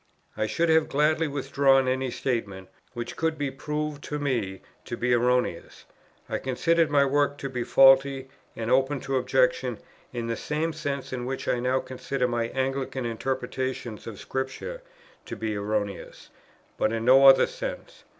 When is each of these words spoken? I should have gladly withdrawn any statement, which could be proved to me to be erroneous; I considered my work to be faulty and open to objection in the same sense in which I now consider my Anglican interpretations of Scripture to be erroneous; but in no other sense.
I 0.35 0.47
should 0.47 0.69
have 0.69 0.89
gladly 0.89 1.27
withdrawn 1.27 1.87
any 1.87 2.09
statement, 2.09 2.69
which 2.93 3.15
could 3.15 3.37
be 3.37 3.51
proved 3.51 4.03
to 4.05 4.17
me 4.17 4.61
to 4.85 4.97
be 4.97 5.13
erroneous; 5.13 5.85
I 6.27 6.39
considered 6.39 6.89
my 6.89 7.05
work 7.05 7.37
to 7.37 7.49
be 7.49 7.63
faulty 7.63 8.27
and 8.55 8.71
open 8.71 8.99
to 9.01 9.17
objection 9.17 9.77
in 10.11 10.25
the 10.25 10.35
same 10.35 10.73
sense 10.73 11.13
in 11.13 11.27
which 11.27 11.47
I 11.47 11.59
now 11.59 11.79
consider 11.81 12.27
my 12.27 12.45
Anglican 12.47 13.05
interpretations 13.05 14.07
of 14.07 14.17
Scripture 14.19 14.81
to 15.27 15.35
be 15.35 15.55
erroneous; 15.55 16.31
but 16.79 16.91
in 16.91 17.05
no 17.05 17.27
other 17.27 17.45
sense. 17.45 18.03